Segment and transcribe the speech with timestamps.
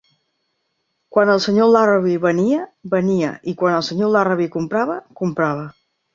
[1.17, 1.67] Quan el Sr.
[1.75, 2.63] Larrabee venia,
[2.95, 4.09] venia i quan el Sr.
[4.17, 5.71] Larrabee comprava, comprava.